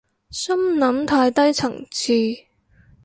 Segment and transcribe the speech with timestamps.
[0.31, 2.47] 心諗太低層次